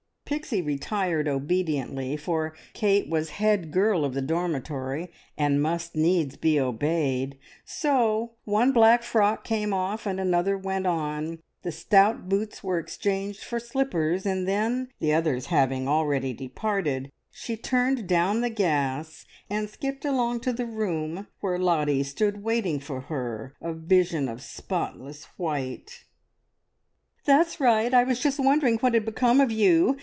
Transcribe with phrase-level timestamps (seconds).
[0.25, 6.57] Pixie retired obediently, for Kate was head girl of the dormitory, and must needs be
[6.57, 12.79] obeyed; so one black frock came off and another went on, the stout boots were
[12.79, 19.25] exchanged for slippers, and then the others having already departed she turned down the gas,
[19.49, 24.41] and skipped along to the room where Lottie stood waiting for her, a vision of
[24.41, 26.05] spotless white.
[27.25, 27.93] "That's right!
[27.93, 29.97] I was just wondering what had become of you.